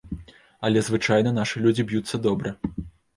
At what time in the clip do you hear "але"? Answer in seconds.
0.69-0.79